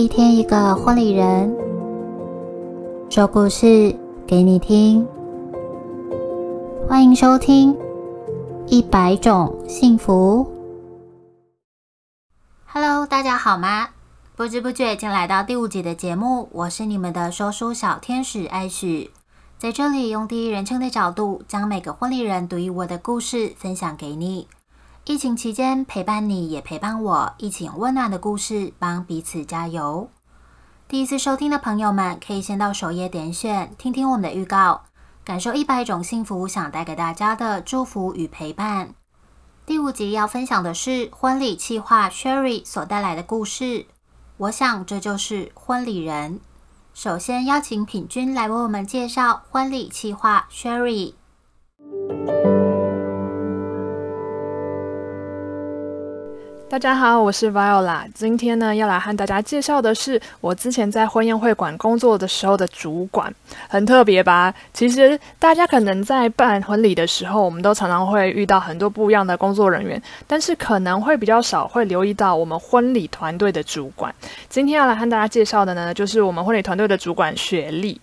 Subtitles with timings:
[0.00, 1.54] 一天一个婚礼人，
[3.10, 3.94] 说故事
[4.26, 5.06] 给你听。
[6.88, 7.74] 欢迎收听
[8.66, 10.46] 《一百种幸福》。
[12.64, 13.90] Hello，大家好吗？
[14.34, 19.10] 不知不觉已经来到第五集的节目，我是你们的说书小天使艾许，
[19.58, 24.48] 在这里用第一人称的角度，将每个婚礼人独一无二的故事分享给你。
[25.06, 30.10] 疫情期间陪伴你也陪伴我，一起用温暖的故事帮彼此加油。
[30.86, 34.82] 第一次收听的朋友们，可以先到首页点选听听我们的预告，
[35.24, 38.94] 感受一百种幸福想带给大家的祝福与陪伴。
[39.64, 43.86] 第五集要分享的是婚礼企划 Sherry 所带来的故事。
[44.36, 46.40] 我想这就是婚礼人。
[46.92, 51.14] 首先邀请品君来为我们介绍婚礼企划 Sherry。
[56.70, 58.04] 大家好，我是 Viola。
[58.14, 63.34] 今天呢，要来和大家介绍的是我之前在婚宴会馆工作的时候的主管，
[63.68, 64.54] 很特别吧？
[64.72, 74.14] 其实大家可能在办婚礼的时候，我们都常常会遇到很多不一样的工作人员，但是可能会比较少会留意到我们婚礼团队的主管。
[74.48, 78.00] 今天要来和大家介绍的呢，就是我们婚礼团队的主管雪莉。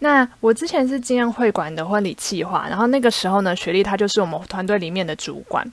[0.00, 5.66] 那我之前是经验会馆的婚礼计划，然后那个时候呢，雪莉她就是我们团队里面的主管。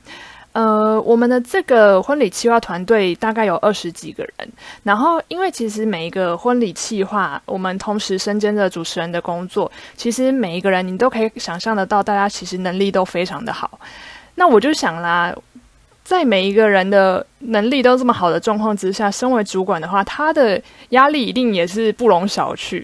[0.51, 4.49] 呃，我们的这个婚礼企划团队大概有二十几个人，
[4.83, 13.79] 然后因为其实每一个婚礼企划，我们同时身兼着主持人的工作，其实每一个人你都可以想象得到，大家其实能力都非常的好。
[14.35, 15.35] 那我就想啦，
[16.09, 22.83] 在每一个人的能力都这么好的状况之下，身为主管的话，他的压力一定也是不容小觑。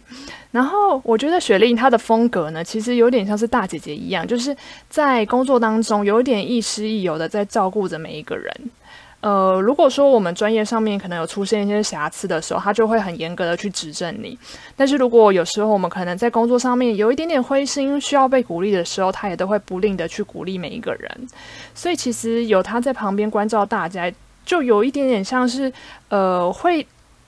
[0.52, 4.56] 然后我觉得雪莉她的风格呢，其实有点像是大姐姐一样，就是
[4.92, 8.54] 在工作当中有点亦师亦友的在照顾着每一个人。
[9.26, 14.38] 呃，如果说我们专业上面可能有出现一些瑕疵的时候，他就会很严格的去指正你。
[14.76, 21.28] 但是如果有时候我们可能在工作上面有一点点灰心，需要被鼓励的时候，他也都会不吝的去鼓励每一个人。
[21.74, 24.14] 所以其实有他在旁边关照大家，
[24.46, 25.74] 就有一点点像是
[26.10, 26.86] 呃会。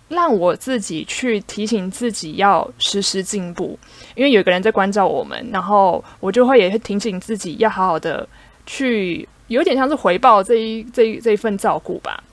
[0.10, 3.78] 让我自己去提醒自己要时时进步，
[4.16, 8.26] 因为有个人在关照我们，然后我就会也会提醒自己要好好的
[8.66, 12.24] 去，有点像是回报这一这一这一份照顾吧。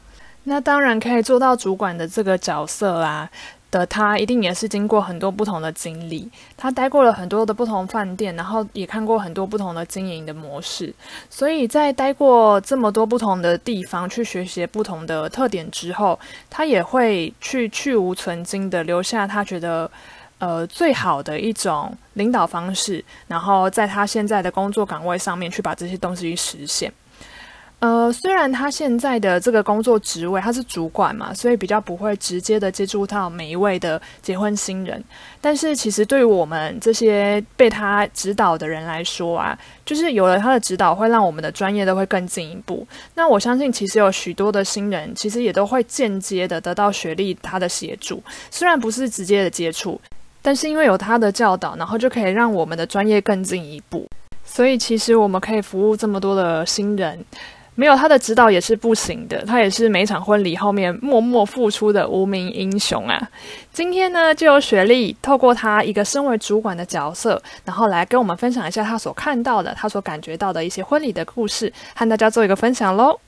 [0.44, 3.30] 那当然可以做到主管的这个角色啊。
[3.70, 10.94] 的他一定也是经过很多不同的经历，他待过了很多的不同饭店，然后也看过很多不同的经营的模式，
[11.28, 16.16] 所以在待过这么多不同的地方去学习不同的特点之后，
[16.48, 19.90] 他也会去去无存精的留下他觉得
[20.38, 26.92] 呃最好的一种领导方式，然后在他现在的工作岗位上面去把这些东西实现。
[27.80, 35.04] 呃，虽然他现在的这个工作职位他是主管嘛，所以比较不会直接的接触到每一位的结婚新人，
[35.38, 42.86] 但是其实对于我们这些被他指导的人来说啊，就是有了他的指导，会让我们的专业都会更进一步。
[43.14, 50.00] 那我相信，其实有许多的新人，其实也都会间接的得到学历他的协助，虽然不是直接的接触，
[50.40, 54.08] 但是因为有他的教导，然后就可以让我们的专业更进一步。
[54.42, 57.22] 所以其实我们可以服务这么多的新人。
[57.76, 63.28] 没有他的指导也是不行的，他也是每场婚礼后面默默付出的无名英雄啊！
[63.72, 73.18] 今天呢，就有雪莉透过他一个身为主管的角色，然后来跟我们分享一下他所看到的、他所感觉到的一些婚礼的故事，和大家做一个分享喽。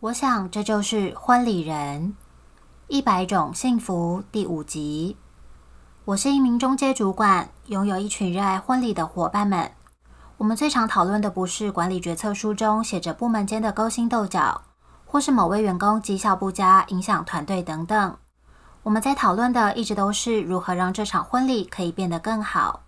[0.00, 2.14] 我想，这就是婚礼人。
[2.92, 5.16] 一百种幸福第五集。
[6.04, 9.70] 我是一名中介主管，拥有一群热爱婚礼的伙伴们。
[10.36, 14.60] 我们最常讨论的不是管理决策书中写着部门间的勾心斗角，
[15.06, 18.14] 或是某位员工绩效不佳影响团队等等。
[18.82, 22.82] 我们在讨论的一直都是如何让这场婚礼可以变得更好，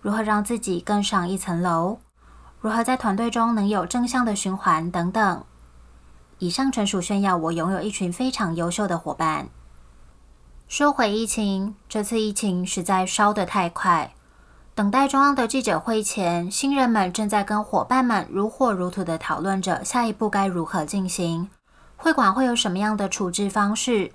[0.00, 1.98] 如何让自己更上一层楼，
[2.60, 5.42] 如何在团队中能有正向的循环等等。
[6.38, 9.48] 以上纯属炫耀，我拥有一群非常优秀的伙伴。
[10.68, 14.12] 说回疫情，这次疫情实在烧得太快。
[14.74, 21.50] 等待中央的记者会前，新人们正在跟伙伴们如火如荼的讨论着下一步该如何进行，
[21.96, 24.12] 会馆会有什么样的处置方式。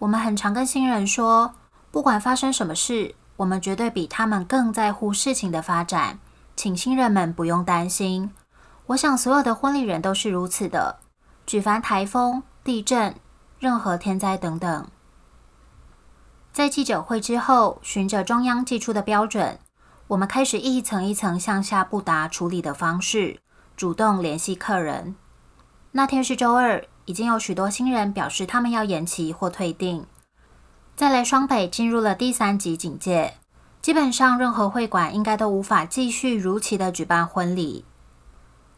[0.00, 1.54] 我们很常跟新人说，
[1.92, 6.18] 不管发生什么事，我们绝对比他们更在乎事情的发展，
[6.56, 8.32] 请新人们不用担心。
[8.86, 10.98] 我想所有的婚礼人都是如此的。
[11.50, 13.16] 举凡台风、地震、
[13.58, 14.86] 任何天灾等等，
[16.52, 19.58] 在记者会之后，循着中央寄出的标准，
[20.06, 23.40] 我们开始一层一层向下布达处理的方式，
[23.76, 25.16] 主动联系客人。
[25.90, 30.06] 那天是周二，已经有许多新人表示他们要延期或退订。
[30.94, 33.34] 再来，双北进入了第三级警戒，
[33.82, 37.84] 基本上任何会馆应该都无法继续如期的举办婚礼。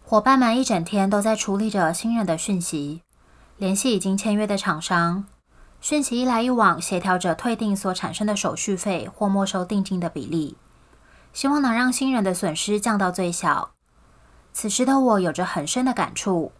[0.04, 3.02] 伙伴们一整天都在处理着新人的讯息，
[3.56, 5.24] 联系已经签约的厂商，
[5.80, 10.56] 讯息一来一往，协调着退订所产生的手续费或没收定金的比例，
[11.32, 13.70] 希望能让新人的损失降到最小。
[14.52, 16.52] 此时的我有着很深的感触，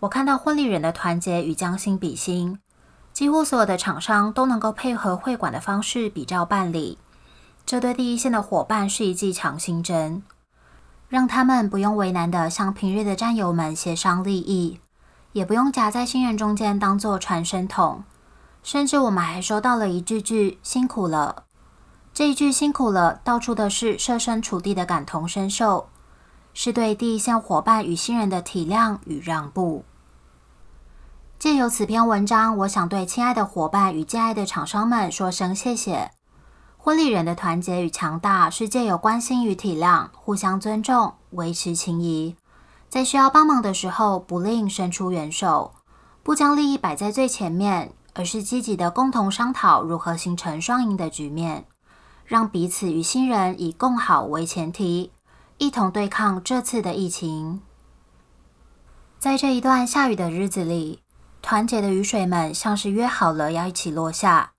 [0.00, 2.60] 我看到婚礼人的团结与将心比心。
[3.12, 6.98] 几乎所有的厂商都能够配合会馆的方式比照办理，
[7.66, 10.22] 这对第一线的伙伴是一剂强心针，
[11.08, 14.80] 让他们不用为难的向平日的战友们协商利益，
[15.32, 18.04] 也不用夹在新人中间当做传声筒。
[18.62, 21.44] 甚至我们还收到了一句句“辛苦了”，
[22.14, 25.88] 这一句“辛苦了”道出的是设身处地的感同身受，
[26.54, 29.84] 是对第一线伙伴与新人的体谅与让步。
[31.38, 36.12] 借由此篇文章，我想对亲爱的伙伴与敬爱的厂商们说声谢谢。
[36.84, 42.36] 婚礼人的团结与强大，是借由关心与体谅，互相尊重，维持情谊，
[42.90, 45.72] 在需要帮忙的时候不吝伸出援手，
[46.22, 51.64] 不将利益摆在最前面，而是积极的共同商讨如何形成双赢的局面，
[52.26, 55.10] 让彼此与新人以共好为前提，
[55.56, 57.62] 一同对抗这次的疫情。
[59.18, 61.00] 在这一段下雨的日子里。
[61.40, 64.52] 团结的雨水们像是约好了要一起落下，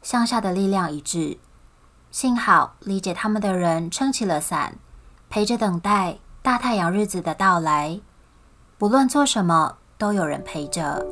[0.00, 1.38] 向下的力量一致。
[2.12, 4.74] 幸好理解他们的人撑起了伞，
[5.30, 7.98] 陪着等待大太阳日子的到来。
[8.76, 11.06] 不论做什么，都有人陪着。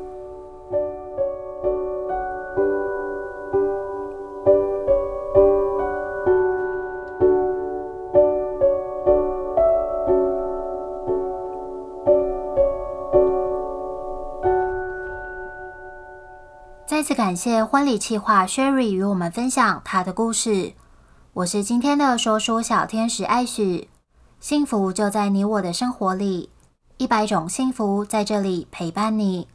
[16.87, 20.75] 再次感谢婚礼企划 Sherry 与我们分享她的故事。
[21.33, 23.89] 我是今天的说书小天使艾许，
[24.41, 26.51] 幸福就在你我的生活里，
[26.97, 29.47] 一百种幸福在这里陪伴你。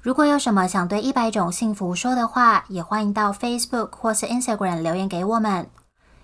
[0.00, 5.68] 如果有什么想对一百种幸福说的话，也欢迎到 Facebook 或是 Instagram 留言给我们。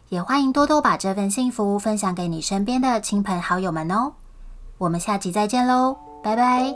[0.08, 4.14] 也欢迎多多把这份幸福分享给你身边的亲朋好友们哦。
[4.78, 6.74] 我们下集再见喽，拜拜。